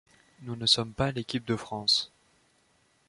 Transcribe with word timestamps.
Nous 0.41 0.55
ne 0.55 0.65
sommes 0.65 0.93
pas 0.95 1.11
l’équipe 1.11 1.45
de 1.45 1.55
France. 1.55 2.11